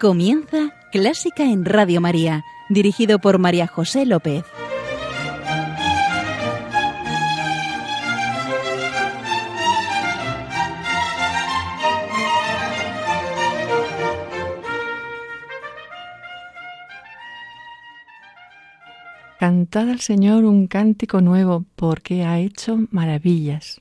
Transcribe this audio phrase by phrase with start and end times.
[0.00, 4.44] Comienza Clásica en Radio María, dirigido por María José López.
[19.40, 23.80] Cantad al Señor un cántico nuevo, porque ha hecho maravillas.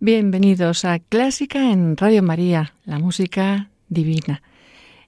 [0.00, 4.42] Bienvenidos a Clásica en Radio María, la música divina.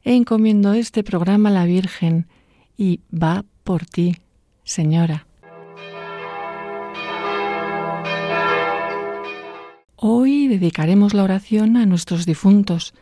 [0.06, 2.26] Encomiendo este programa a la Virgen
[2.76, 4.18] y va por ti,
[4.62, 5.26] Señora.
[9.96, 12.92] Hoy dedicaremos la oración a nuestros difuntos,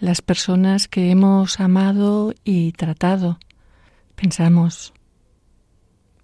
[0.00, 3.38] las personas que hemos amado y tratado.
[4.14, 4.94] Pensamos,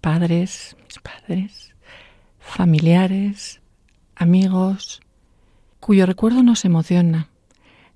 [0.01, 1.75] padres, mis padres,
[2.39, 3.61] familiares,
[4.15, 5.01] amigos,
[5.79, 7.29] cuyo recuerdo nos emociona,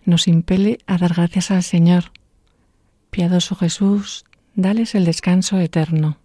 [0.06, 2.12] nos impele a dar gracias al Señor.
[3.10, 6.18] Piadoso Jesús, dales el descanso eterno.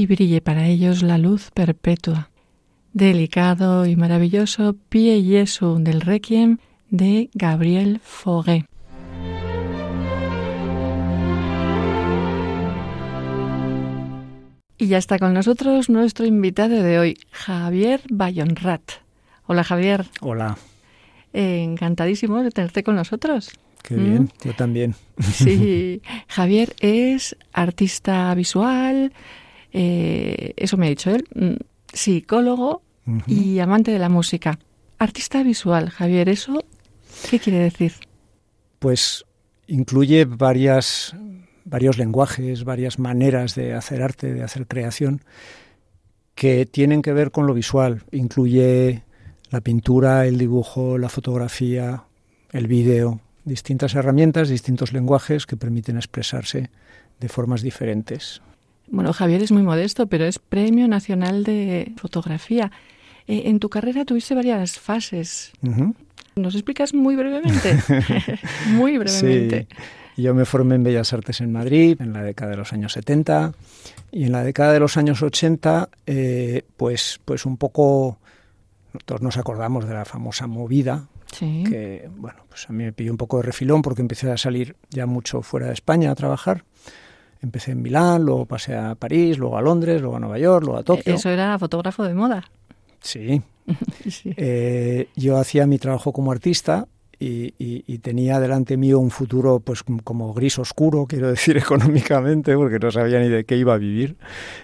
[0.00, 2.30] Y brille para ellos la luz perpetua.
[2.94, 6.56] Delicado y maravilloso Pie Jesu del Requiem
[6.88, 8.64] de Gabriel Fauré.
[14.78, 18.82] Y ya está con nosotros nuestro invitado de hoy, Javier Bayonrat.
[19.46, 20.06] Hola Javier.
[20.22, 20.56] Hola.
[21.34, 23.50] encantadísimo de tenerte con nosotros.
[23.82, 24.28] Qué bien, ¿Mm?
[24.46, 24.94] yo también.
[25.20, 29.12] Sí, Javier es artista visual,
[29.72, 31.56] eh, eso me ha dicho él, mm,
[31.92, 32.82] psicólogo
[33.26, 34.58] y amante de la música.
[34.98, 36.64] Artista visual, Javier, ¿eso
[37.28, 37.94] qué quiere decir?
[38.78, 39.24] Pues
[39.66, 41.16] incluye varias,
[41.64, 45.22] varios lenguajes, varias maneras de hacer arte, de hacer creación,
[46.34, 48.02] que tienen que ver con lo visual.
[48.12, 49.02] Incluye
[49.50, 52.04] la pintura, el dibujo, la fotografía,
[52.52, 56.70] el vídeo, distintas herramientas, distintos lenguajes que permiten expresarse
[57.18, 58.40] de formas diferentes.
[58.90, 62.72] Bueno, Javier es muy modesto, pero es Premio Nacional de Fotografía.
[63.28, 65.52] Eh, en tu carrera tuviste varias fases.
[66.34, 67.78] ¿Nos explicas muy brevemente?
[68.72, 69.68] muy brevemente.
[69.70, 70.22] Sí.
[70.22, 73.52] Yo me formé en Bellas Artes en Madrid en la década de los años 70
[74.10, 78.18] y en la década de los años 80, eh, pues, pues un poco,
[79.04, 81.64] todos nos acordamos de la famosa movida, sí.
[81.68, 84.74] que bueno, pues a mí me pilló un poco de refilón porque empecé a salir
[84.90, 86.64] ya mucho fuera de España a trabajar.
[87.42, 90.78] Empecé en Milán, luego pasé a París, luego a Londres, luego a Nueva York, luego
[90.78, 91.14] a Tokio.
[91.14, 92.50] Eso era fotógrafo de moda.
[93.00, 93.42] Sí.
[94.08, 94.34] sí.
[94.36, 96.86] Eh, yo hacía mi trabajo como artista
[97.18, 102.56] y, y, y, tenía delante mío un futuro pues como gris oscuro, quiero decir económicamente,
[102.56, 104.16] porque no sabía ni de qué iba a vivir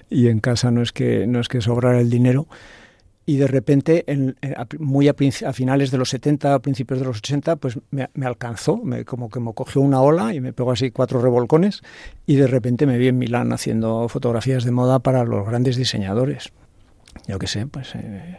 [0.09, 2.47] y en casa no es que no es que sobrara el dinero.
[3.29, 4.37] Y de repente, en,
[4.79, 8.25] muy a, a, finales de los 70, a principios de los 80, pues me, me
[8.25, 11.83] alcanzó, me, como que me cogió una ola y me pegó así cuatro revolcones
[12.25, 16.53] y de repente me vi en Milán haciendo fotografías de moda para los grandes diseñadores.
[17.27, 18.39] Yo qué sé, pues eh,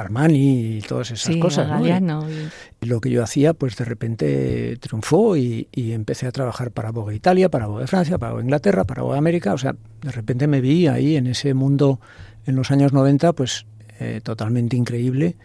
[0.00, 1.68] Armani y todas esas sí, cosas.
[2.00, 2.26] ¿no?
[2.28, 2.32] Y,
[2.80, 6.90] y, lo que yo hacía, pues de repente triunfó y, y, empecé a trabajar para
[6.90, 9.52] Vogue Italia, para Vogue Francia, para Vogue Inglaterra, para Vogue América.
[9.52, 12.00] O sea, de repente me vi ahí en ese mundo
[12.46, 13.66] en los años 90, pues
[14.00, 15.36] eh, totalmente increíble.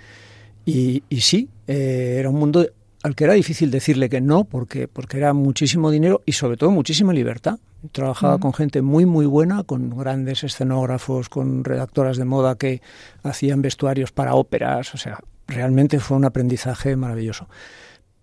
[0.66, 2.66] Y, y sí, eh, era un mundo
[3.04, 6.72] al que era difícil decirle que no, porque, porque era muchísimo dinero y sobre todo
[6.72, 7.60] muchísima libertad.
[7.92, 12.82] Trabajaba con gente muy, muy buena, con grandes escenógrafos, con redactoras de moda que
[13.22, 17.48] hacían vestuarios para óperas, o sea, realmente fue un aprendizaje maravilloso.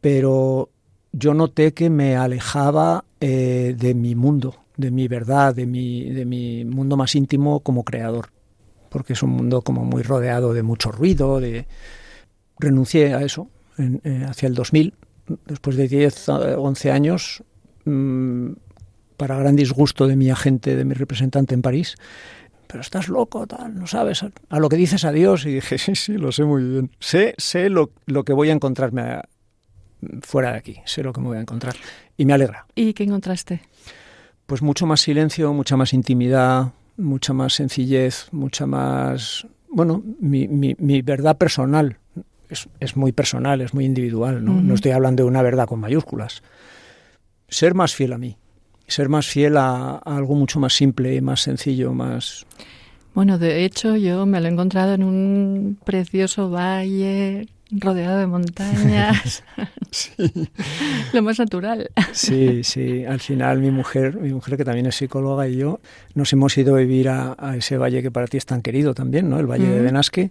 [0.00, 0.70] Pero
[1.12, 6.24] yo noté que me alejaba eh, de mi mundo, de mi verdad, de mi, de
[6.24, 8.30] mi mundo más íntimo como creador,
[8.92, 11.66] porque es un mundo como muy rodeado de mucho ruido, de...
[12.58, 13.48] renuncié a eso
[13.78, 14.94] en, eh, hacia el 2000,
[15.46, 17.42] después de 10, 11 años,
[17.84, 18.52] mmm,
[19.16, 21.96] para gran disgusto de mi agente, de mi representante en París,
[22.66, 25.44] pero estás loco, tal, no sabes a, lo que dices adiós.
[25.46, 26.90] Y dije, sí, sí, lo sé muy bien.
[27.00, 29.28] Sé, sé lo, lo que voy a encontrarme a,
[30.22, 31.76] fuera de aquí, sé lo que me voy a encontrar.
[32.16, 32.66] Y me alegra.
[32.74, 33.60] ¿Y qué encontraste?
[34.46, 39.46] Pues mucho más silencio, mucha más intimidad, mucha más sencillez, mucha más...
[39.68, 41.98] Bueno, mi, mi, mi verdad personal
[42.48, 44.52] es, es, muy personal, es muy individual, ¿no?
[44.52, 44.62] Uh -huh.
[44.62, 46.42] no estoy hablando de una verdad con mayúsculas.
[47.48, 48.36] Ser más fiel a mí,
[48.86, 52.46] ser más fiel a, a, algo mucho más simple, más sencillo, más...
[53.14, 59.42] Bueno, de hecho yo me lo he encontrado en un precioso valle rodeado de montañas.
[59.90, 60.12] sí.
[61.12, 61.90] lo más natural.
[62.12, 63.04] sí, sí.
[63.04, 65.80] Al final mi mujer, mi mujer que también es psicóloga y yo
[66.14, 68.94] nos hemos ido a vivir a, a ese valle que para ti es tan querido
[68.94, 69.38] también, ¿no?
[69.38, 69.72] El Valle mm.
[69.72, 70.30] de Benasque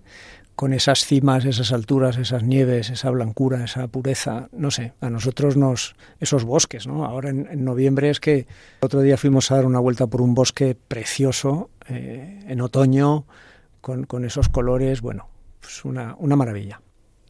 [0.56, 5.58] con esas cimas, esas alturas, esas nieves, esa blancura, esa pureza, no sé, a nosotros
[5.58, 7.06] nos, esos bosques, ¿no?
[7.06, 8.46] Ahora en, en noviembre es que
[8.82, 13.26] otro día fuimos a dar una vuelta por un bosque precioso, eh, en otoño,
[13.82, 15.30] con, con, esos colores, bueno,
[15.60, 16.82] pues una, una maravilla.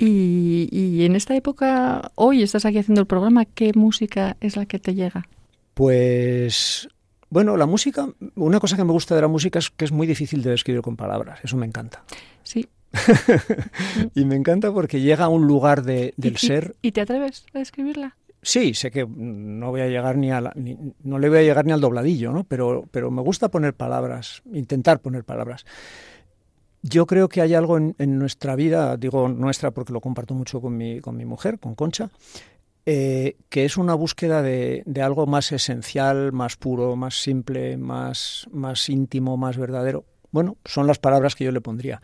[0.03, 4.65] Y, y, en esta época, hoy estás aquí haciendo el programa, ¿qué música es la
[4.65, 5.27] que te llega?
[5.75, 6.89] Pues
[7.29, 10.07] bueno, la música, una cosa que me gusta de la música es que es muy
[10.07, 12.03] difícil de describir con palabras, eso me encanta.
[12.41, 12.67] Sí,
[14.15, 16.75] y me encanta porque llega a un lugar de, del ¿Y, ser.
[16.81, 18.17] ¿Y te atreves a describirla?
[18.41, 21.43] Sí, sé que no voy a llegar ni a la, ni, no le voy a
[21.43, 22.43] llegar ni al dobladillo, ¿no?
[22.43, 25.65] Pero, pero me gusta poner palabras, intentar poner palabras.
[26.83, 30.61] Yo creo que hay algo en, en nuestra vida, digo nuestra porque lo comparto mucho
[30.61, 32.09] con mi, con mi mujer, con Concha,
[32.85, 38.47] eh, que es una búsqueda de, de, algo más esencial, más puro, más simple, más,
[38.51, 40.05] más íntimo, más verdadero.
[40.31, 42.01] Bueno, son las palabras que yo le pondría.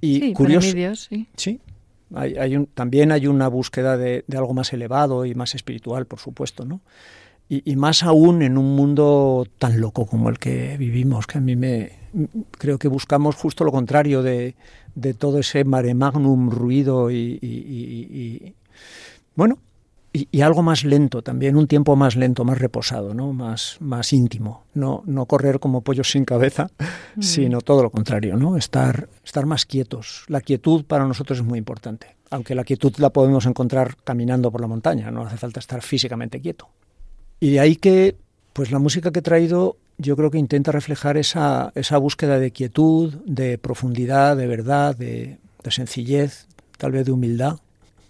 [0.00, 1.28] Y sí, curioso, Dios, sí.
[1.36, 1.60] sí
[2.14, 6.06] hay, hay un, también hay una búsqueda de, de, algo más elevado y más espiritual,
[6.06, 6.80] por supuesto, ¿no?
[7.48, 11.40] Y, y, más aún en un mundo tan loco como el que vivimos, que a
[11.40, 11.92] mí me
[12.58, 14.56] creo que buscamos justo lo contrario de,
[14.94, 18.54] de todo ese mare magnum ruido y, y
[19.36, 19.58] bueno,
[20.12, 23.34] y, y, algo más lento también, un tiempo más lento, más reposado, ¿no?
[23.34, 24.64] más, más íntimo.
[24.72, 26.70] No, no correr como pollos sin cabeza,
[27.16, 27.22] mm.
[27.22, 28.56] sino todo lo contrario, ¿no?
[28.56, 30.24] estar, estar más quietos.
[30.28, 34.62] La quietud para nosotros es muy importante, aunque la quietud la podemos encontrar caminando por
[34.62, 36.68] la montaña, no hace falta estar físicamente quieto.
[37.40, 38.16] Y de ahí que
[38.52, 42.50] pues la música que he traído yo creo que intenta reflejar esa, esa búsqueda de
[42.50, 47.56] quietud, de profundidad, de verdad, de, de sencillez, tal vez de humildad.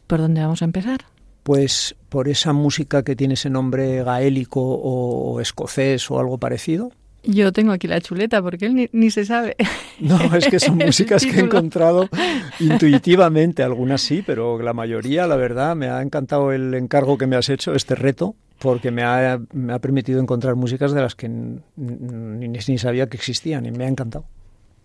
[0.06, 1.04] ¿Por dónde vamos a empezar?
[1.46, 6.90] pues por esa música que tiene ese nombre gaélico o escocés o algo parecido.
[7.22, 9.56] Yo tengo aquí la chuleta porque él ni, ni se sabe.
[9.98, 12.10] No, es que son músicas que he encontrado
[12.60, 17.34] intuitivamente, algunas sí, pero la mayoría, la verdad, me ha encantado el encargo que me
[17.34, 18.34] has hecho, este reto.
[18.58, 23.16] Porque me ha, me ha permitido encontrar músicas de las que ni, ni, sabía que
[23.16, 24.24] existían y me ha encantado.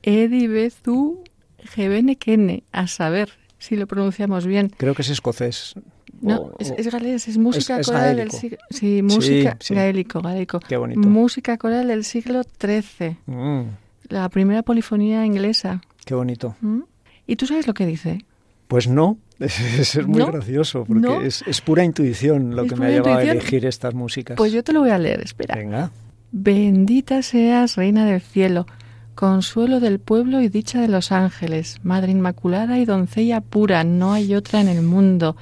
[0.04, 1.24] Eddie Bezu
[1.64, 4.72] Gebenekene, a saber si lo pronunciamos bien.
[4.78, 5.76] Creo que es escocés.
[6.20, 8.58] No, es, galés, es música coral del siglo...
[8.70, 10.60] Sí, música gaélico, gaélico.
[10.60, 11.00] Qué bonito.
[11.00, 13.18] Música coral del siglo XIII.
[13.26, 13.62] Mm.
[14.10, 15.82] La primera polifonía inglesa.
[16.06, 16.56] Qué bonito.
[16.62, 16.82] ¿Mm?
[17.26, 18.26] ¿Y tú sabes lo que dice?
[18.68, 19.18] Pues no,
[19.80, 23.24] es, es muy gracioso, porque es, es, pura intuición lo que me ha llevado a
[23.24, 24.38] elegir estas músicas.
[24.38, 25.56] Pues yo te lo voy a leer, espera.
[25.56, 25.92] Venga.
[26.32, 28.68] Bendita seas, Reina del Cielo,
[29.16, 34.36] consuelo del pueblo y dicha de los ángeles, Madre Inmaculada y doncella pura, no hay
[34.36, 35.36] otra en el mundo.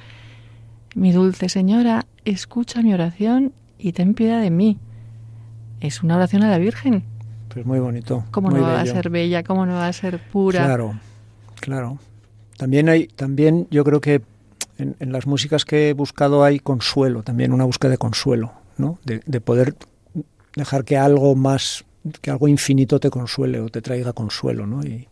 [0.94, 4.78] Mi dulce Señora, escucha mi oración y ten piedad de mí.
[5.80, 7.04] Es una oración a la Virgen.
[7.52, 8.24] Pues muy bonito.
[8.30, 9.42] ¿Cómo no va a ser bella?
[9.42, 10.64] ¿Cómo no va a ser pura?
[10.64, 10.98] Claro,
[11.60, 11.98] claro.
[12.60, 14.20] También hay, también yo creo que
[14.76, 18.98] en, las músicas que he buscado hay consuelo, también una búsqueda de consuelo, ¿no?
[19.02, 19.76] De, de poder
[20.54, 21.86] dejar que algo más,
[22.20, 24.84] que algo infinito te consuele o te traiga consuelo, ¿no?
[24.84, 25.08] Y...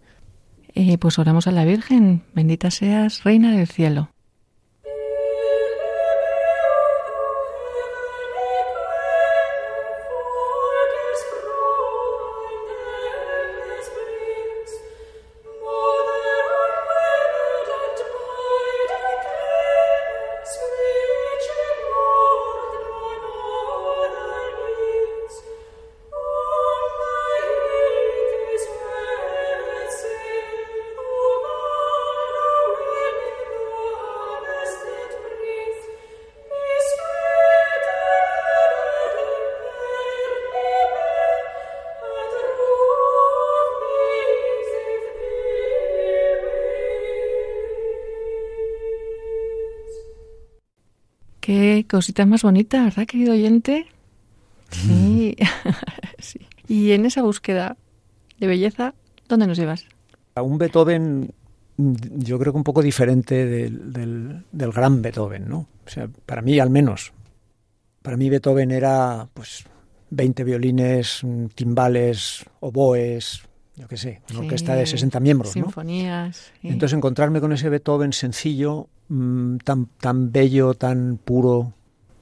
[0.75, 4.11] Eh, pues oramos a la Virgen, bendita seas, Reina del Cielo.
[51.49, 53.87] Qué cosita más bonita, ¿verdad, querido oyente?
[54.69, 55.35] Sí.
[56.19, 56.41] sí.
[56.69, 57.79] Y en esa búsqueda
[58.39, 58.93] de belleza,
[59.31, 59.87] ¿dónde nos llevas?
[60.35, 61.33] A un Beethoven,
[61.79, 65.61] yo creo que un poco diferente del, del, gran Beethoven, ¿no?
[65.87, 67.15] O sea, para mí al menos.
[68.03, 69.65] Para mí Beethoven era, pues,
[70.11, 71.23] 20 violines,
[71.55, 73.41] timbales, oboes,
[73.75, 76.53] yo qué sé, una orquesta de 60 miembros, Sinfonías.
[76.63, 81.73] Entonces encontrarme con ese Beethoven sencillo Mm, tan, tan bello, tan puro,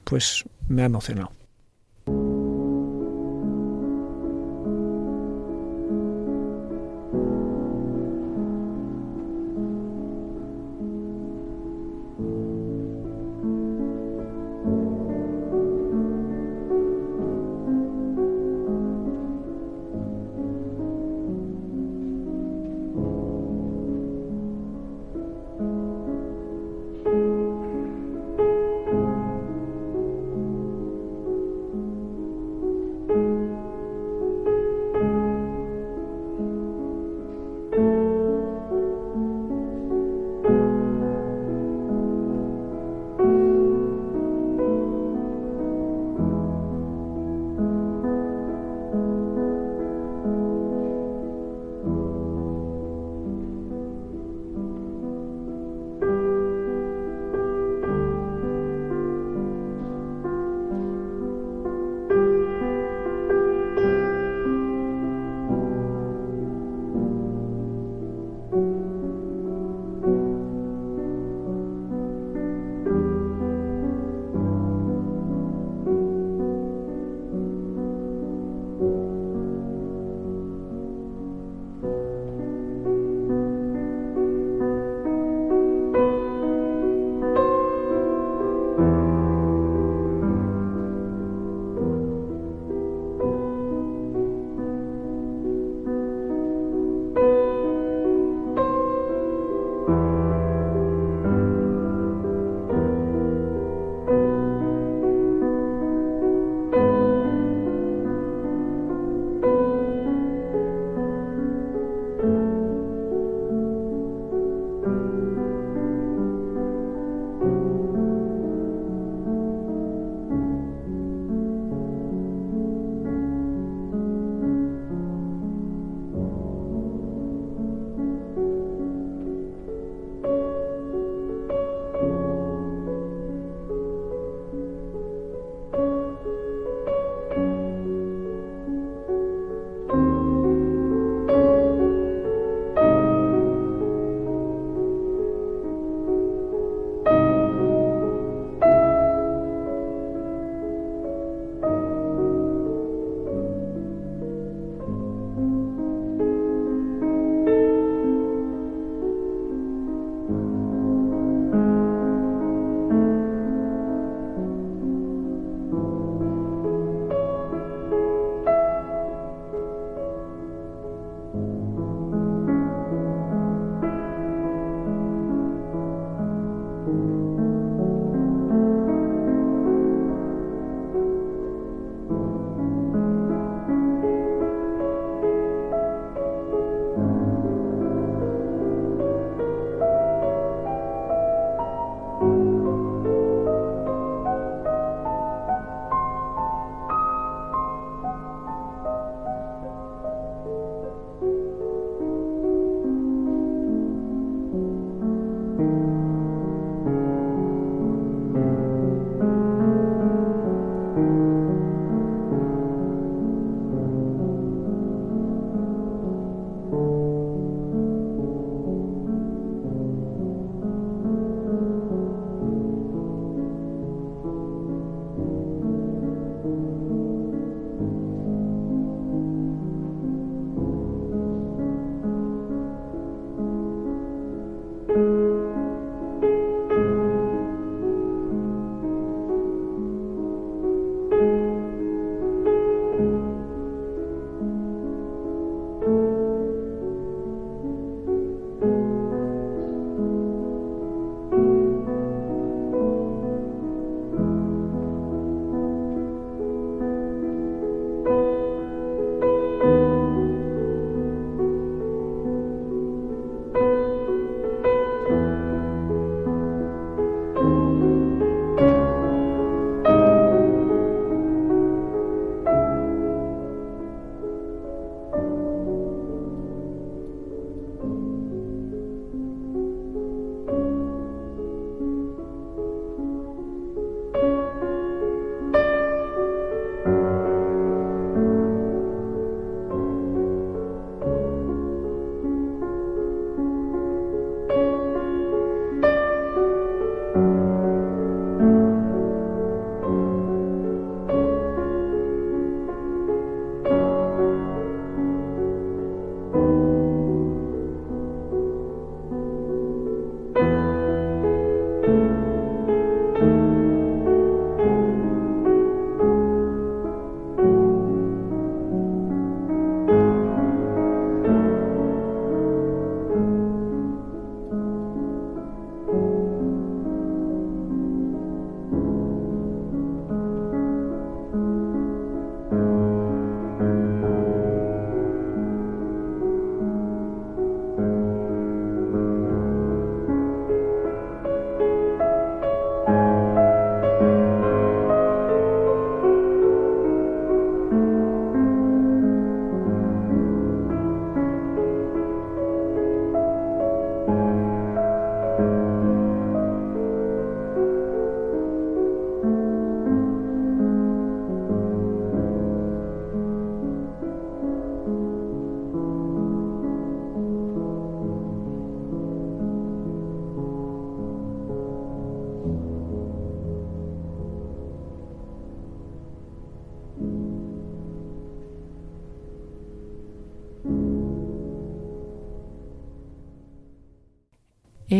[0.03, 1.36] pues me ha emocionado.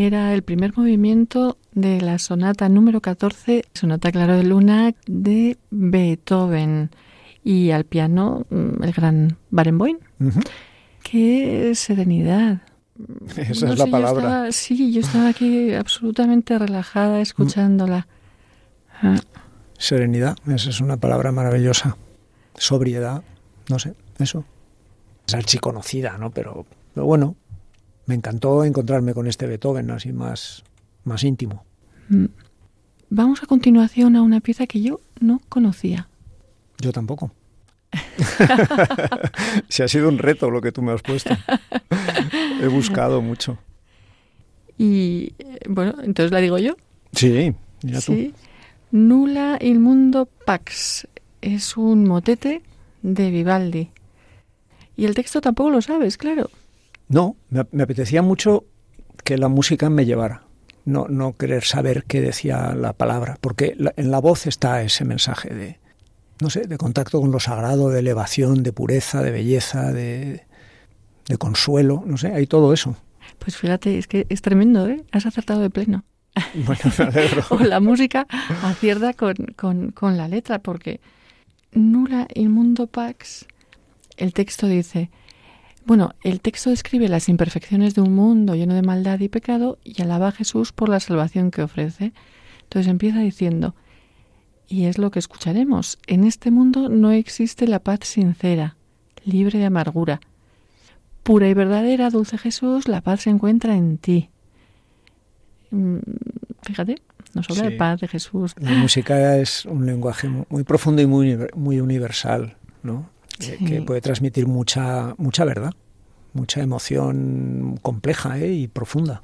[0.05, 6.91] Era el primer movimiento de la sonata número 14, sonata Claro de Luna de Beethoven
[7.43, 9.97] y al piano mm, el gran Barenboim.
[11.03, 12.61] Qué serenidad.
[13.37, 14.51] Esa es la palabra.
[14.51, 18.07] sí, yo estaba aquí absolutamente relajada escuchándola.
[19.01, 19.19] Ah.
[19.77, 21.97] Serenidad, esa es una palabra maravillosa.
[22.55, 23.23] Sobriedad,
[23.69, 24.43] no sé, eso.
[25.27, 26.31] Es archiconocida, ¿no?
[26.31, 27.35] Pero, pero bueno,
[28.07, 30.63] me encantó encontrarme con este Beethoven así más,
[31.03, 31.63] más íntimo.
[32.09, 32.25] Mm.
[33.09, 36.09] Vamos a continuación a una pieza que yo no conocía.
[36.79, 37.31] Yo tampoco.
[39.69, 41.35] Si ha sido un reto lo que tú me has puesto.
[42.61, 43.57] He buscado mucho.
[44.77, 46.75] Y eh, bueno, entonces la digo yo.
[47.13, 48.33] Sí, mira sí.
[48.91, 51.07] Nula il mundo pax
[51.41, 52.61] es un motete
[53.01, 53.89] de Vivaldi.
[54.95, 56.49] Y el texto tampoco lo sabes, claro.
[57.09, 58.65] No, me, apetecía mucho
[59.23, 60.43] que la música me llevara.
[60.85, 65.53] No, no querer saber qué decía la palabra, porque en la voz está ese mensaje
[65.53, 65.79] de,
[66.39, 70.45] no sé, de contacto con lo sagrado, de elevación, de pureza, de belleza, de,
[71.27, 72.95] de consuelo, no sé, hay todo eso.
[73.39, 75.03] Pues fíjate, es que es tremendo, ¿eh?
[75.11, 76.03] Has acertado de pleno.
[76.53, 77.43] Bueno, me alegro.
[77.49, 78.27] o la música
[78.63, 81.01] acierta con, con, con la letra, porque
[81.71, 83.45] nula il mundo pax,
[84.17, 85.09] el texto dice,
[85.87, 90.01] bueno, el texto describe las imperfecciones de un mundo lleno de maldad y pecado y
[90.01, 92.11] alaba a Jesús por la salvación que ofrece.
[92.63, 93.73] Entonces empieza diciendo,
[94.67, 98.75] y es lo que escucharemos, en este mundo no existe la paz sincera,
[99.23, 100.19] libre de amargura.
[101.23, 104.29] Pura y verdadera, dulce Jesús, la paz se encuentra en ti.
[105.71, 105.99] Mm,
[106.63, 107.01] fíjate,
[107.33, 108.53] nos habla de paz de Jesús.
[108.59, 113.09] La música es un lenguaje muy profundo y muy, muy universal, ¿no?
[113.37, 115.73] Que puede transmitir mucha, mucha verdad,
[116.33, 118.53] mucha emoción compleja ¿eh?
[118.53, 119.23] y profunda.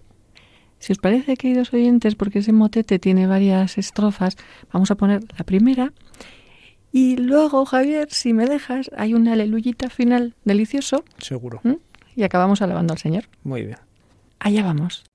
[0.79, 4.35] Si os parece, queridos oyentes, porque ese motete tiene varias estrofas,
[4.73, 5.93] vamos a poner la primera.
[6.91, 11.05] Y luego, Javier, si me dejas, hay una aleluyita final delicioso.
[11.19, 11.61] Seguro.
[12.15, 13.29] Y acabamos alabando al Señor.
[13.43, 13.77] Muy bien.
[14.39, 15.05] Allá vamos.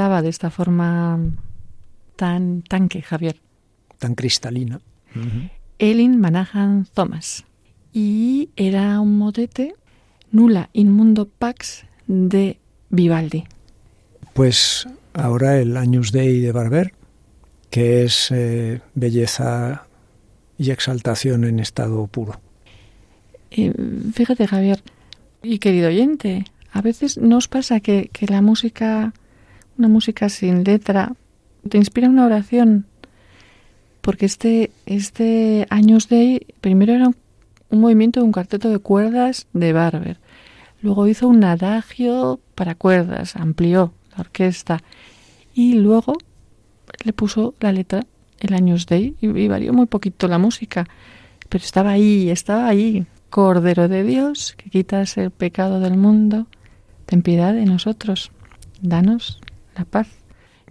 [0.00, 1.18] De esta forma
[2.16, 3.36] tan tanque, Javier.
[3.98, 4.80] Tan cristalina.
[5.78, 7.44] Elin Manahan Thomas.
[7.92, 9.74] Y era un motete
[10.32, 12.58] Nula Inmundo Pax de
[12.88, 13.44] Vivaldi.
[14.32, 16.94] Pues ahora el Agnus Dei de Barber,
[17.68, 19.86] que es eh, belleza
[20.56, 22.40] y exaltación en estado puro.
[23.50, 23.74] Eh,
[24.14, 24.82] fíjate, Javier,
[25.42, 29.12] y querido oyente, a veces nos pasa que, que la música,
[29.80, 31.14] una música sin letra,
[31.68, 32.86] te inspira una oración.
[34.02, 37.16] Porque este, este Años Day primero era un,
[37.70, 40.18] un movimiento de un cuarteto de cuerdas de Barber.
[40.82, 44.82] Luego hizo un adagio para cuerdas, amplió la orquesta.
[45.54, 46.14] Y luego
[47.04, 48.04] le puso la letra
[48.38, 50.86] el Años Day y, y varió muy poquito la música.
[51.48, 53.06] Pero estaba ahí, estaba ahí.
[53.30, 56.48] Cordero de Dios, que quitas el pecado del mundo,
[57.06, 58.32] ten piedad de nosotros,
[58.82, 59.40] danos
[59.76, 60.08] la paz.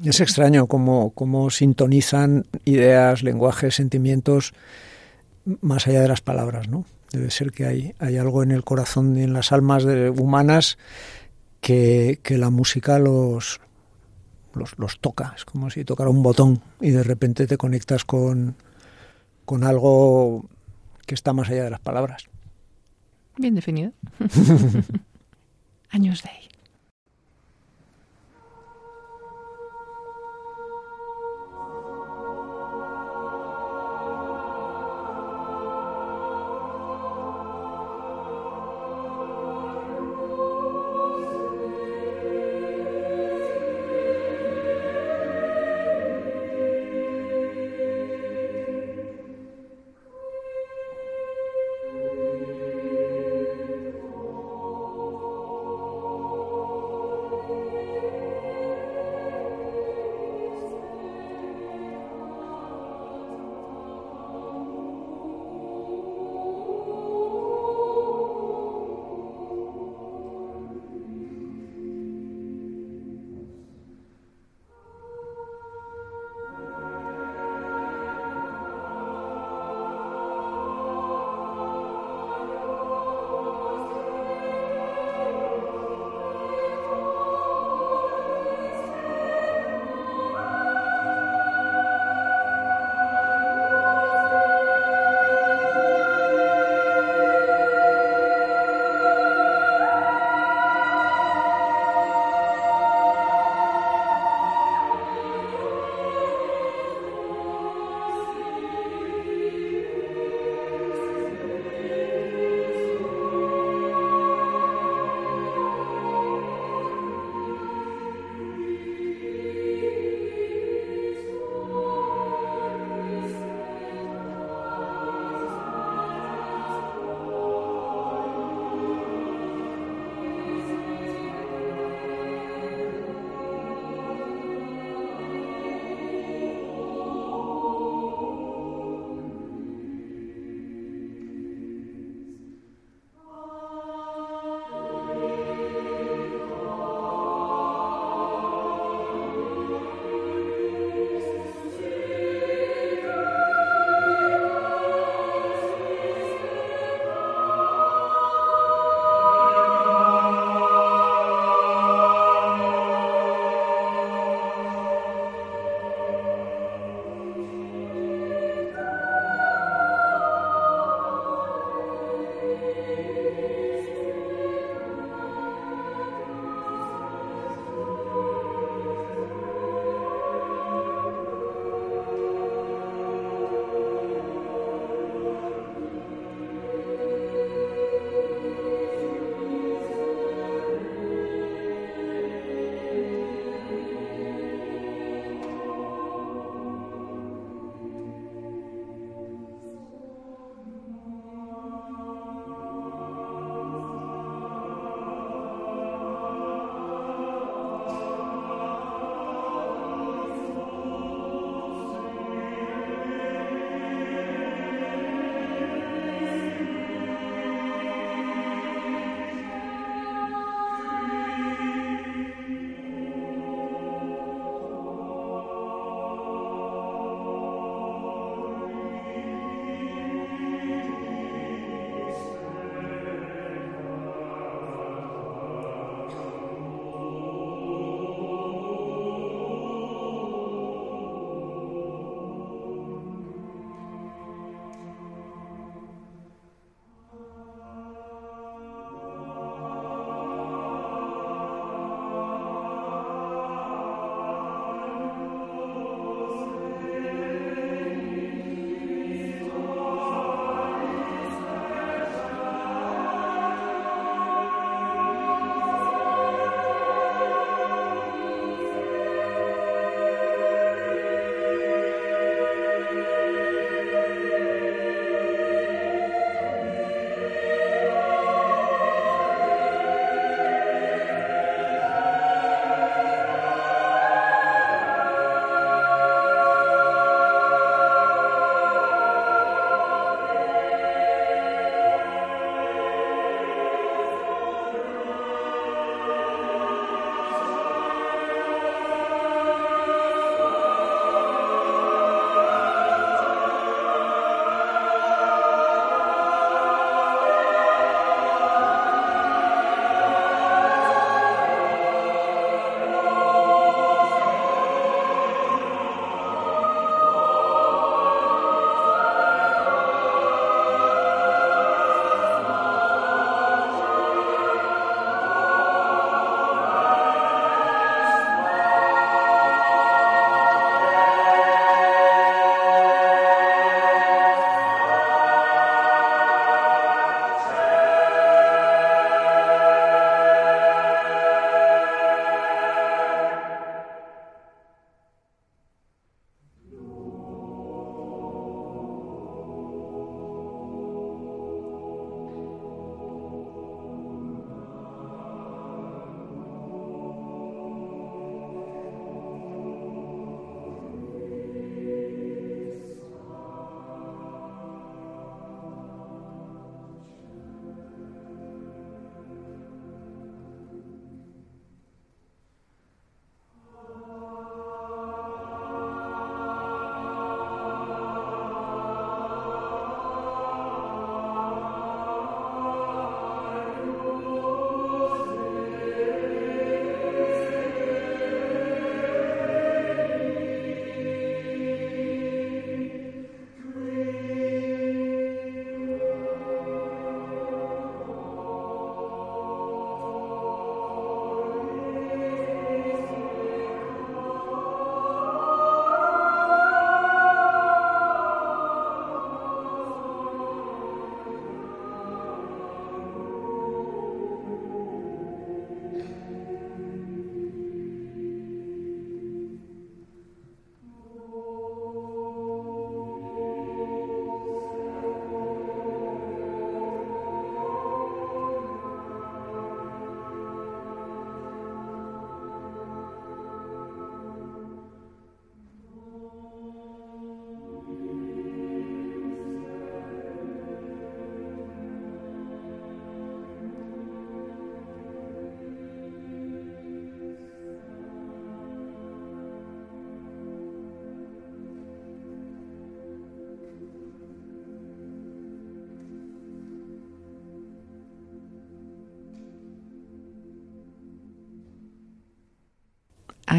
[0.03, 4.53] Es extraño cómo, cómo sintonizan ideas, lenguajes, sentimientos
[5.62, 6.85] más allá de las palabras, ¿no?
[7.12, 10.77] Debe ser que hay, hay algo en el corazón y en las almas de, humanas
[11.59, 13.59] que, que, la música los,
[14.53, 15.33] los, los, toca.
[15.35, 18.55] Es como si tocara un botón y de repente te conectas con,
[19.43, 20.45] con algo
[21.05, 22.29] que está más allá de las palabras.
[23.38, 23.91] Bien definido.
[25.89, 26.48] Años de ahí.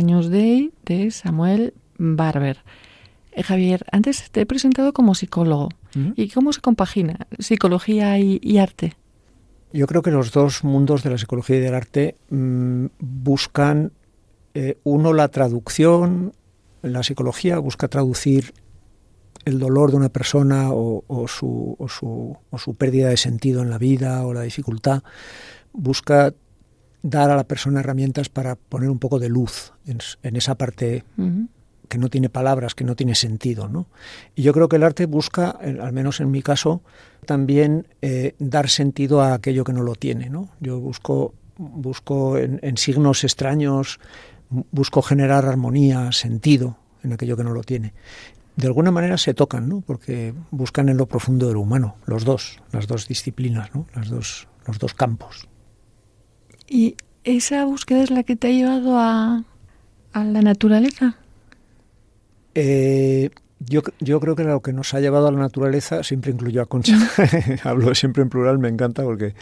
[0.01, 2.65] Años Day de Samuel Barber.
[3.33, 5.69] Eh, Javier, antes te he presentado como psicólogo.
[6.17, 8.95] ¿Y cómo se compagina psicología y, arte?
[9.75, 13.93] Yo creo que los dos mundos de la psicología y del arte mm, buscan,
[14.55, 16.33] eh, uno, la traducción,
[16.81, 18.55] la psicología busca traducir
[19.45, 23.69] el dolor de una persona o, su, o, su, o, su, pérdida de sentido en
[23.69, 25.03] la vida o la dificultad,
[25.73, 26.33] busca
[27.03, 31.05] dar a la persona herramientas para poner un poco de luz en, esa parte
[31.89, 33.69] que no tiene palabras, que no tiene sentido.
[33.69, 33.87] ¿no?
[34.35, 36.83] Y yo creo que el arte busca, al menos en mi caso,
[37.27, 40.31] también eh, dar sentido a aquello que no lo tiene.
[40.31, 40.51] ¿no?
[40.61, 43.99] Yo busco, busco en, en signos extraños,
[44.71, 47.95] busco generar armonía, sentido en aquello que no lo tiene
[48.61, 49.81] de alguna manera se tocan, ¿no?
[49.81, 53.87] Porque buscan en lo profundo del humano, los dos, las dos disciplinas, ¿no?
[53.95, 55.49] Las dos, los dos campos.
[56.71, 59.43] ¿Y esa búsqueda es la que te ha llevado a,
[60.13, 61.17] a la naturaleza?
[62.55, 66.63] Eh, yo, yo, creo que lo que nos ha llevado a la naturaleza siempre incluyó
[66.63, 66.97] a Concha.
[67.65, 69.35] Hablo siempre en plural, me encanta porque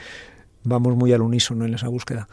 [0.65, 2.29] vamos muy al unísono en esa búsqueda.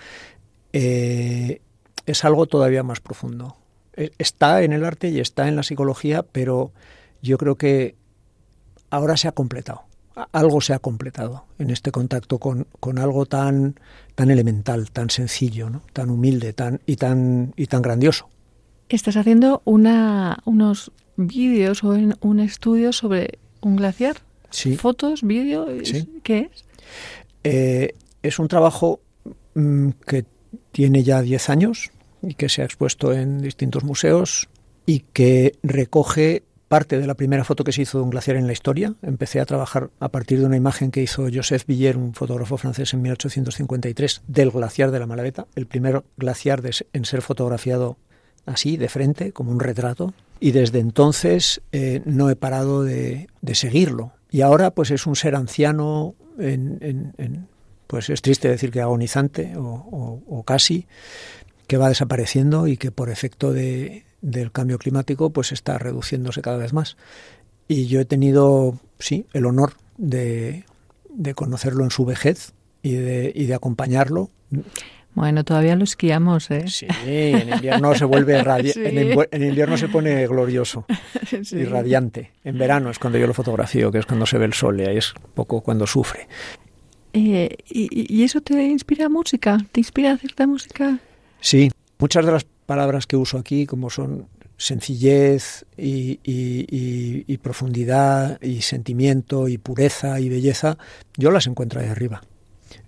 [0.71, 1.59] Eh,
[2.05, 3.57] es algo todavía más profundo.
[3.97, 6.71] Eh, está en el arte y está en la psicología, pero
[7.21, 7.95] yo creo que
[8.89, 9.83] ahora se ha completado.
[10.31, 13.79] Algo se ha completado en este contacto con, con algo tan,
[14.15, 15.81] tan elemental, tan sencillo, ¿no?
[15.93, 18.29] tan humilde tan, y, tan, y tan grandioso.
[18.87, 24.17] Estás haciendo una, unos vídeos o un estudio sobre un glaciar.
[24.51, 24.77] Sí.
[24.77, 25.91] ¿Fotos, vídeos?
[26.23, 26.65] ¿Qué es?
[27.43, 29.01] Eh, es un trabajo
[29.55, 30.25] mm, que
[30.71, 31.91] tiene ya 10 años,
[32.27, 34.49] y que se ha expuesto en distintos museos
[34.85, 38.47] y que recoge parte de la primera foto que se hizo de un glaciar en
[38.47, 38.93] la historia.
[39.01, 42.93] Empecé a trabajar a partir de una imagen que hizo Joseph Villiers, un fotógrafo francés
[42.93, 46.61] en 1853, del glaciar de la Malaveta, el primer glaciar
[46.93, 47.97] en ser fotografiado
[48.45, 50.13] así, de frente, como un retrato.
[50.39, 54.11] Y desde entonces eh, no he parado de, seguirlo.
[54.31, 57.47] Y ahora pues es un ser anciano, en,
[57.87, 60.87] pues es triste decir que agonizante o casi,
[61.67, 66.57] que va desapareciendo y que por efecto de, del cambio climático pues está reduciéndose cada
[66.57, 66.97] vez más.
[67.67, 70.65] Y yo he tenido, sí, el honor de,
[71.09, 74.31] de conocerlo en su vejez y de, y de acompañarlo.
[75.13, 76.65] Bueno, todavía lo esquiamos, ¿eh?
[76.67, 78.37] Sí, en invierno se vuelve
[79.31, 80.85] en, invierno se pone glorioso
[81.51, 82.31] y radiante.
[82.43, 84.85] En verano es cuando yo lo fotografío, que es cuando se ve el sol y
[84.85, 86.27] ahí es poco cuando sufre.
[87.13, 89.57] Eh, y, ¿Y eso te inspira música?
[89.71, 90.99] ¿Te inspira cierta música?
[91.39, 99.47] Sí, muchas de las palabras que uso aquí, como son sencillez y, profundidad y sentimiento
[99.47, 100.77] y pureza y belleza,
[101.17, 102.21] yo las encuentro ahí arriba,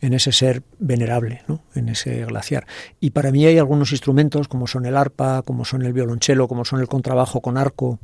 [0.01, 1.61] en ese ser venerable, ¿no?
[1.75, 2.65] en ese glaciar.
[2.99, 6.65] Y para mí hay algunos instrumentos, como son el arpa, como son el violonchelo, como
[6.65, 7.99] son el contrabajo con arco,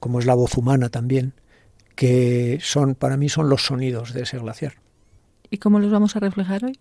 [0.00, 1.32] como es la voz humana también,
[1.94, 4.74] que son para mí son los sonidos de ese glaciar.
[5.50, 6.78] ¿Y cómo los vamos a reflejar hoy?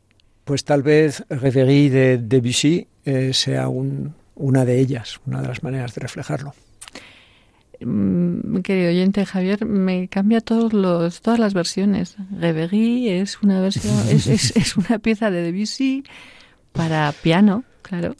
[0.49, 5.93] Pues tal vez Reverie de Debussy eh, sea una de ellas, una de las maneras
[5.93, 6.55] de reflejarlo.
[7.79, 12.15] Mm, querido oyente Javier, me cambia todos los, todas las versiones.
[12.31, 16.03] Reverie es una versión, es, una pieza de Debussy
[16.71, 18.15] para piano, claro,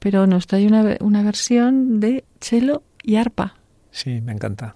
[0.00, 3.54] pero nos trae una, una versión de cello y arpa.
[3.92, 4.74] Sí, me encanta.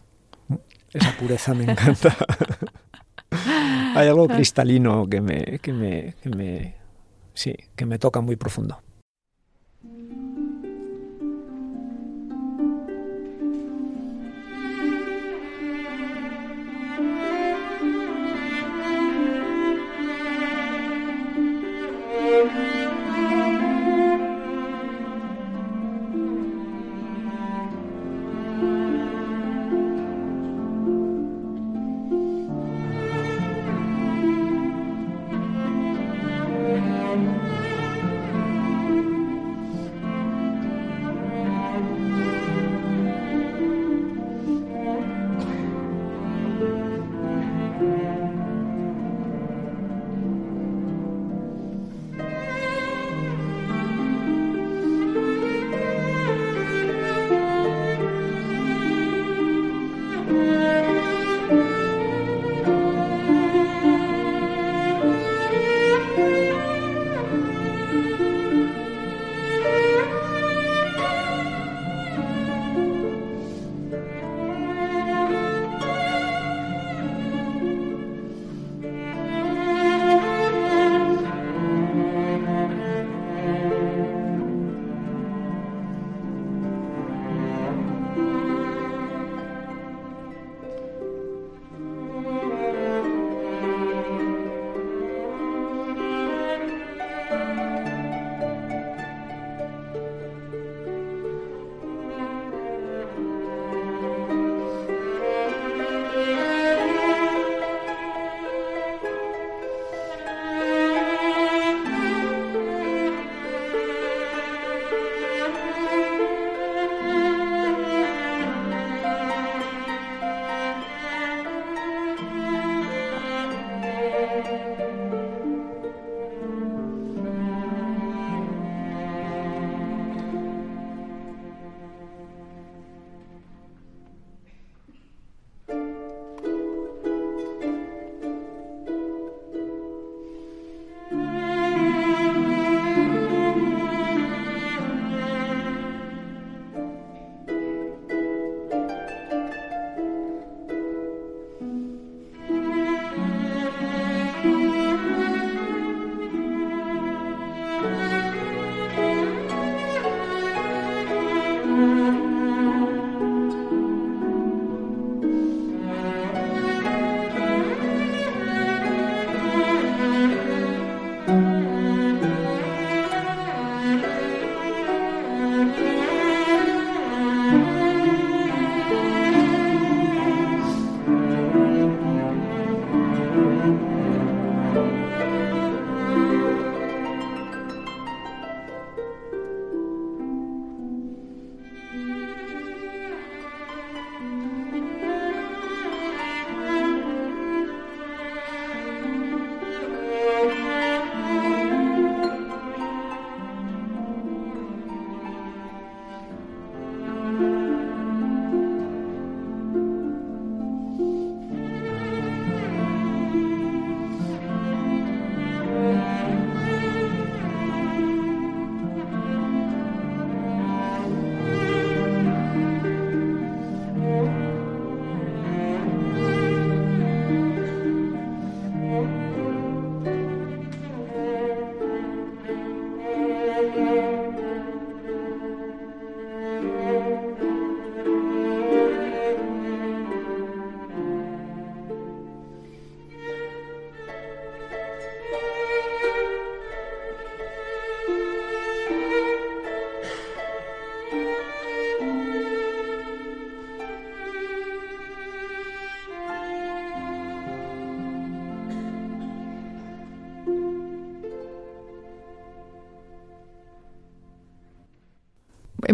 [0.93, 2.17] Esa pureza me encanta.
[3.95, 6.75] Hay algo cristalino que me, que me, que me,
[7.35, 8.79] sí, que me toca muy profundo.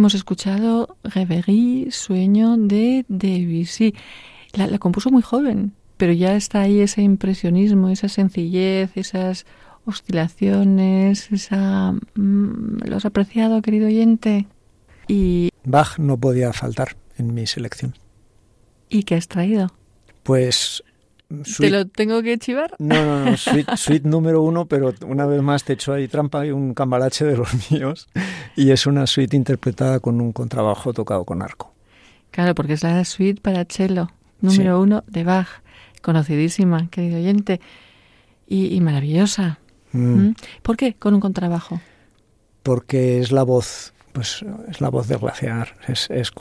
[0.01, 3.95] Hemos escuchado Reverie, Sueño de Debussy.
[4.55, 9.45] La, la compuso muy joven, pero ya está ahí ese impresionismo, esa sencillez, esas
[9.85, 11.93] oscilaciones, esa...
[12.15, 14.47] Mm, ¿Lo has apreciado, querido oyente?
[15.07, 15.51] Y...
[15.65, 17.95] Bach no podía faltar en mi selección.
[18.89, 19.71] ¿Y qué has traído?
[20.23, 20.83] Pues...
[21.59, 22.75] ¿Te lo tengo que chivar?
[22.79, 23.37] No, no, no,
[23.77, 27.37] suite, número uno, pero una vez más te echo ahí trampa y un cambalache de
[27.37, 28.09] los míos.
[28.57, 31.73] Y es una suite interpretada con un contrabajo tocado con arco.
[32.31, 34.11] Claro, porque es la suite para cello
[34.41, 35.49] número uno de Bach,
[36.03, 37.61] conocidísima, querido oyente,
[38.47, 39.59] y, maravillosa.
[39.93, 39.99] Mm.
[39.99, 40.35] ¿Mm?
[40.63, 41.81] ¿Por qué con un contrabajo?
[42.63, 46.33] Porque es la voz, pues es la voz del glaciar, es, es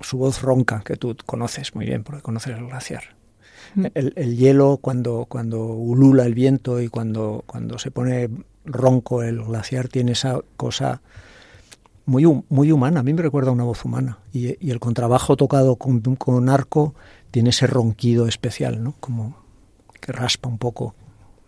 [0.00, 3.14] su, voz ronca que tú conoces muy bien, porque conoces el glaciar.
[3.74, 3.86] Mm.
[3.94, 8.28] El, hielo cuando, cuando ulula el viento y cuando, cuando se pone
[8.64, 11.00] ronco el glaciar tiene esa cosa
[12.04, 14.18] muy, muy humana, a mí me recuerda a una voz humana.
[14.32, 16.94] Y, y el contrabajo tocado con, con, arco
[17.30, 18.94] tiene ese ronquido especial, ¿no?
[19.00, 19.36] Como
[20.00, 20.94] que raspa un poco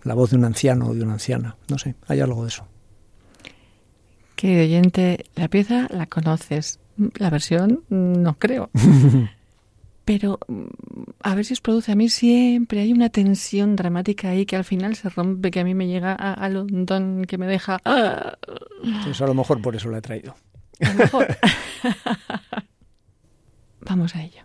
[0.04, 1.56] la voz de un anciano o de una anciana.
[1.68, 2.66] No sé, hay algo de eso.
[4.36, 6.78] Querido oyente, la pieza la conoces.
[7.16, 8.70] La versión no creo.
[10.04, 10.38] Pero
[11.22, 11.92] a ver si os produce.
[11.92, 15.64] A mí siempre hay una tensión dramática ahí que al final se rompe, que a
[15.64, 17.78] mí me llega a, London, que me deja.
[19.04, 20.34] Pues a lo mejor por eso la he traído.
[20.80, 21.26] A lo mejor.
[23.80, 24.42] Vamos a ello.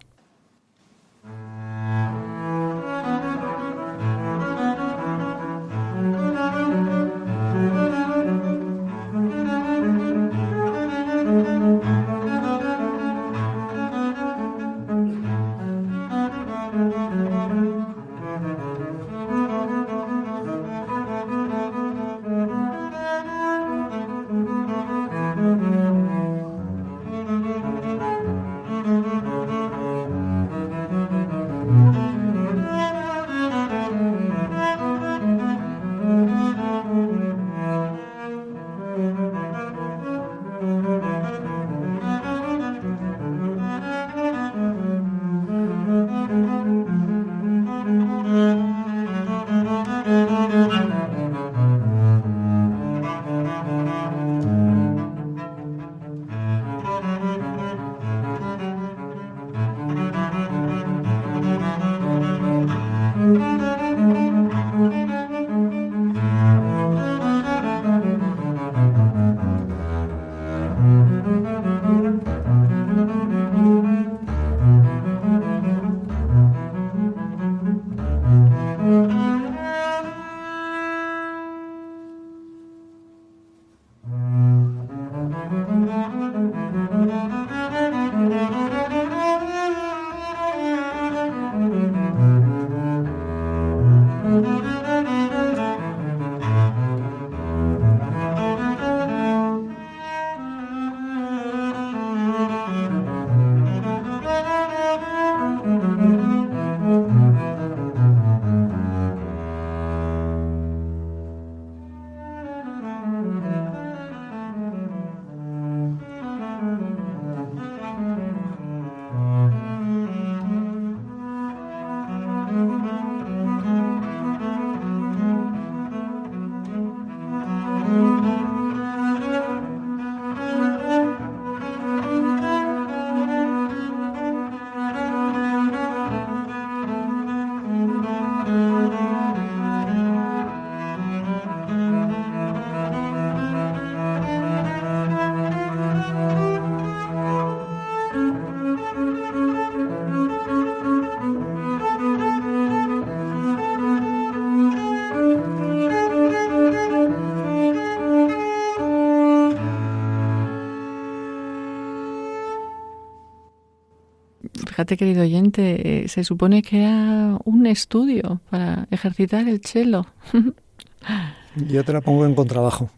[164.90, 170.08] Fíjate, querido oyente, eh, se supone que era un estudio para ejercitar el cello.
[171.56, 172.90] Yo te la pongo en contrabajo.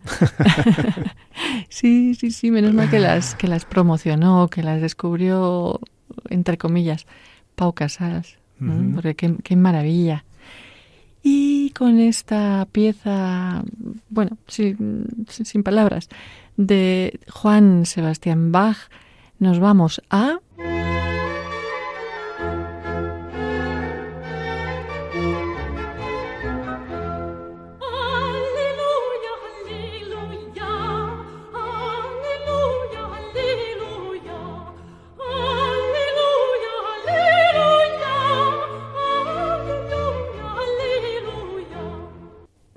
[1.70, 5.82] sí, sí, sí, menos mal que las, que las promocionó, que las descubrió,
[6.30, 7.08] entre comillas,
[7.56, 7.74] Pau.
[7.74, 10.24] Porque qué, qué, maravilla.
[11.22, 13.66] Y con esta pieza,
[14.10, 16.08] bueno, sin, sin palabras,
[16.56, 18.78] de Juan Sebastián Bach,
[19.40, 20.38] nos vamos a...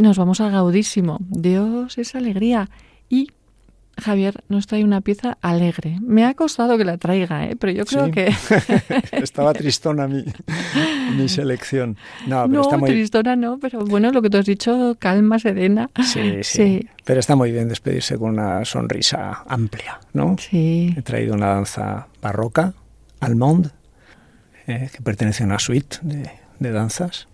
[0.05, 1.17] nos vamos a gaudísimo.
[1.21, 2.69] Dios es alegría.
[3.09, 3.29] Y
[3.99, 5.99] Javier nos trae una pieza alegre.
[6.03, 7.57] Me ha costado que la traiga, ¿eh?
[7.57, 8.31] pero yo creo que...
[9.13, 10.23] Estaba tristona mi,
[11.17, 11.97] mi selección.
[12.27, 12.91] No, pero está muy...
[12.91, 15.89] tristona no, pero bueno, lo que tú has dicho, calma, serena.
[16.03, 20.37] Sí, sí, Pero está muy bien despedirse con una sonrisa amplia, ¿no?
[20.39, 20.93] Sí.
[20.99, 22.75] He traído una danza barroca,
[23.21, 23.71] Almond,
[24.67, 27.27] eh, que pertenece a una suite de, de danzas.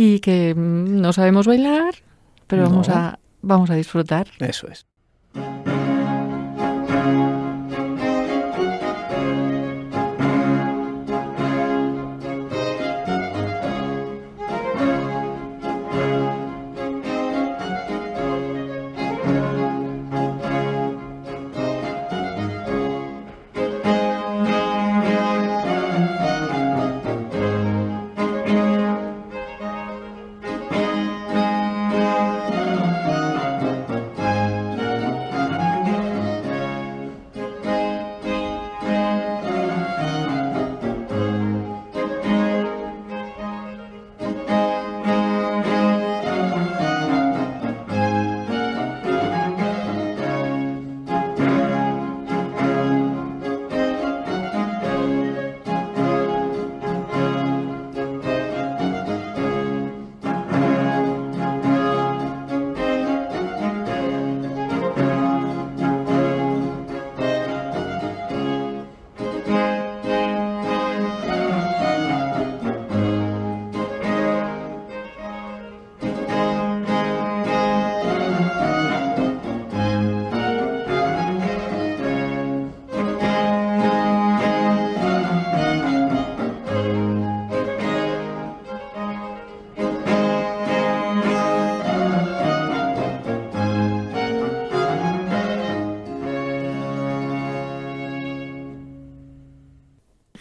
[0.00, 1.92] Y que mm, no sabemos bailar,
[2.46, 4.28] pero vamos, a, vamos a disfrutar.
[4.38, 4.86] Eso es.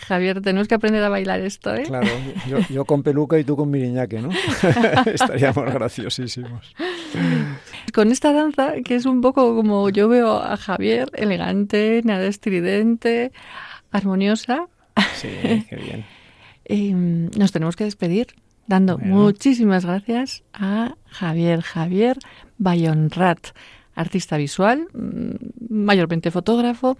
[0.07, 1.83] Javier, tenemos que aprender a bailar esto, ¿eh?
[1.83, 2.07] Claro,
[2.69, 4.29] yo, con peluca y tú con miriñaque, ¿no?
[5.05, 6.73] Estaríamos graciosísimos.
[7.93, 13.33] Con esta danza, que es un poco como yo veo a Javier, elegante, nada estridente,
[13.91, 14.67] armoniosa.
[15.15, 15.27] Sí,
[15.69, 16.05] qué bien.
[16.69, 18.27] Em, nos tenemos que despedir
[18.67, 22.17] dando muchísimas gracias a Javier Javier
[22.57, 23.39] Bayonrat,
[23.95, 25.35] artista visual, mm,
[25.69, 26.97] mayormente fotógrafo,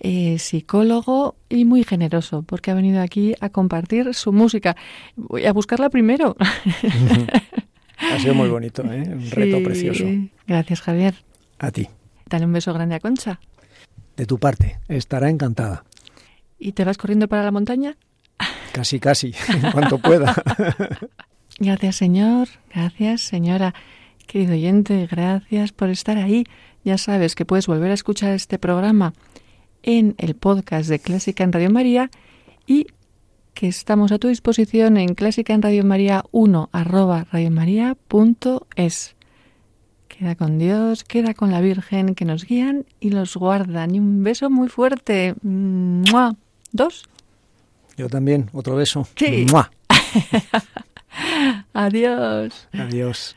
[0.00, 4.76] eh, psicólogo y muy generoso, porque ha venido aquí a compartir su música.
[5.16, 6.36] Voy a buscarla primero.
[7.98, 9.04] ha sido muy bonito, ¿eh?
[9.12, 10.04] un reto precioso.
[10.46, 11.14] Gracias, Javier.
[11.58, 11.88] A ti.
[12.26, 13.40] Dale un beso grande a Concha.
[14.16, 15.84] De tu parte, estará encantada.
[16.58, 17.96] ¿Y te vas corriendo para la montaña?
[18.72, 20.34] Casi, casi, en cuanto pueda.
[21.58, 22.48] Gracias, señor.
[22.74, 23.74] Gracias, señora.
[24.26, 26.44] Querido oyente, gracias por estar ahí.
[26.84, 29.12] Ya sabes que puedes volver a escuchar este programa
[29.82, 32.10] en el podcast de Clásica en Radio María
[32.66, 32.86] y
[33.54, 37.26] que estamos a tu disposición en Clásica en Radio María 1 arroba
[38.76, 39.16] es
[40.08, 43.94] Queda con Dios, queda con la Virgen que nos guían y los guardan.
[43.94, 45.34] Y un beso muy fuerte.
[45.42, 47.04] ¿Dos?
[47.96, 49.08] Yo también, otro beso.
[49.16, 49.46] Sí.
[51.72, 52.68] Adiós.
[52.72, 53.36] Adiós.